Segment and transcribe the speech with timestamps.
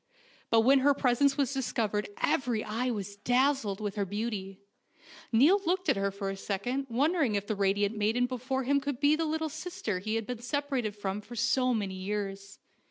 [0.49, 4.59] But when her presence was discovered every eye was dazzled with her beauty.
[5.31, 8.81] Niall looked at her for a second, won dering if the radiant maiden before him
[8.81, 12.57] could be the little sister he had been separated from for so many years.